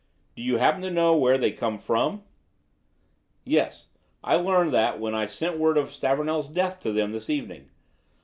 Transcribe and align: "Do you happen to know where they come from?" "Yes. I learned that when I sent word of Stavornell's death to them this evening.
"Do 0.35 0.41
you 0.41 0.57
happen 0.57 0.81
to 0.81 0.89
know 0.89 1.15
where 1.15 1.37
they 1.37 1.51
come 1.51 1.77
from?" 1.77 2.23
"Yes. 3.43 3.89
I 4.23 4.35
learned 4.35 4.71
that 4.73 4.99
when 4.99 5.13
I 5.13 5.27
sent 5.27 5.59
word 5.59 5.77
of 5.77 5.91
Stavornell's 5.91 6.47
death 6.49 6.79
to 6.79 6.91
them 6.91 7.11
this 7.11 7.29
evening. 7.29 7.69